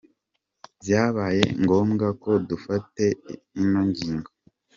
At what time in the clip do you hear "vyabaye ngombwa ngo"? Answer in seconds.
0.83-2.31